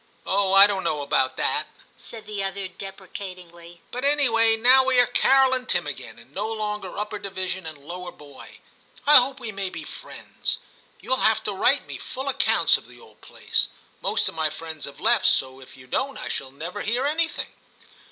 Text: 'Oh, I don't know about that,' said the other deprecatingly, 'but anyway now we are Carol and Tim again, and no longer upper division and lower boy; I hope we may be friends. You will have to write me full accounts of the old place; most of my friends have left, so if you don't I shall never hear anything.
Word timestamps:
'Oh, 0.25 0.51
I 0.53 0.65
don't 0.65 0.83
know 0.83 1.03
about 1.03 1.37
that,' 1.37 1.67
said 1.95 2.25
the 2.25 2.43
other 2.43 2.67
deprecatingly, 2.67 3.81
'but 3.91 4.03
anyway 4.03 4.57
now 4.57 4.83
we 4.83 4.99
are 4.99 5.05
Carol 5.05 5.53
and 5.53 5.69
Tim 5.69 5.85
again, 5.85 6.17
and 6.17 6.33
no 6.33 6.51
longer 6.51 6.97
upper 6.97 7.19
division 7.19 7.67
and 7.67 7.77
lower 7.77 8.11
boy; 8.11 8.57
I 9.05 9.17
hope 9.17 9.39
we 9.39 9.51
may 9.51 9.69
be 9.69 9.83
friends. 9.83 10.57
You 11.01 11.11
will 11.11 11.17
have 11.17 11.43
to 11.43 11.53
write 11.53 11.85
me 11.85 11.99
full 11.99 12.29
accounts 12.29 12.77
of 12.77 12.87
the 12.87 12.99
old 12.99 13.21
place; 13.21 13.69
most 14.01 14.27
of 14.27 14.33
my 14.33 14.49
friends 14.49 14.85
have 14.85 14.99
left, 14.99 15.27
so 15.27 15.59
if 15.61 15.77
you 15.77 15.85
don't 15.85 16.17
I 16.17 16.29
shall 16.29 16.49
never 16.49 16.81
hear 16.81 17.05
anything. 17.05 17.53